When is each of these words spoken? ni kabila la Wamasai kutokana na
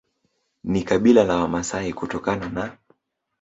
ni 0.63 0.83
kabila 0.83 1.23
la 1.23 1.35
Wamasai 1.37 1.93
kutokana 1.93 2.49
na 2.49 2.77